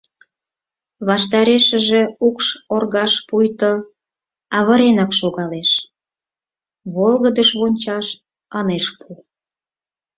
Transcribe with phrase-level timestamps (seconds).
[1.07, 3.71] Ваштарешыже укш оргаж пуйто
[4.57, 5.69] авыренак шогалеш,
[6.93, 8.07] волгыдыш вончаш
[8.59, 9.11] ынеж пу.